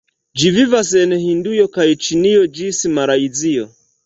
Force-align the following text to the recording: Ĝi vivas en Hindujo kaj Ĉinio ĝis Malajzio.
Ĝi 0.43 0.47
vivas 0.53 0.93
en 1.01 1.13
Hindujo 1.25 1.67
kaj 1.77 1.85
Ĉinio 2.07 2.49
ĝis 2.57 2.81
Malajzio. 2.97 3.71